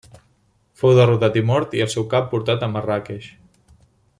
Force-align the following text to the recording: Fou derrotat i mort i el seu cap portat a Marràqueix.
Fou 0.81 0.93
derrotat 0.99 1.37
i 1.41 1.43
mort 1.49 1.75
i 1.79 1.83
el 1.85 1.91
seu 1.97 2.07
cap 2.15 2.25
portat 2.35 2.65
a 2.65 2.71
Marràqueix. 2.77 3.29